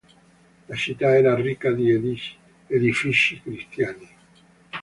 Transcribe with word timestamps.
La 0.65 0.73
città 0.75 1.15
era 1.15 1.35
ricca 1.35 1.69
di 1.71 1.91
edifici 2.65 3.39
cristiani. 3.39 4.09